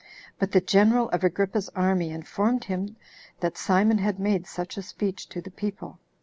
But 0.39 0.51
the 0.51 0.61
general 0.61 1.09
of 1.11 1.23
Agrippa's 1.23 1.69
army 1.75 2.09
informed 2.09 2.63
him 2.63 2.95
that 3.39 3.55
Simon 3.55 3.99
had 3.99 4.17
made 4.19 4.47
such 4.47 4.75
a 4.75 4.81
speech 4.81 5.29
to 5.29 5.41
the 5.41 5.51
people. 5.51 5.99